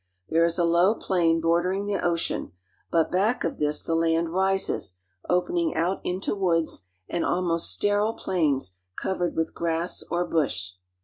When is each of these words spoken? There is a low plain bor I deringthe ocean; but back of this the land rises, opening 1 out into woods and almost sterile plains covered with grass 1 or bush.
There 0.29 0.43
is 0.43 0.57
a 0.57 0.63
low 0.63 0.95
plain 0.95 1.39
bor 1.41 1.61
I 1.61 1.63
deringthe 1.63 2.03
ocean; 2.03 2.53
but 2.89 3.11
back 3.11 3.43
of 3.43 3.59
this 3.59 3.83
the 3.83 3.93
land 3.93 4.29
rises, 4.33 4.95
opening 5.29 5.73
1 5.73 5.77
out 5.77 6.01
into 6.03 6.33
woods 6.33 6.85
and 7.07 7.23
almost 7.23 7.71
sterile 7.71 8.13
plains 8.15 8.77
covered 8.97 9.35
with 9.35 9.53
grass 9.53 10.03
1 10.09 10.19
or 10.19 10.25
bush. 10.25 10.71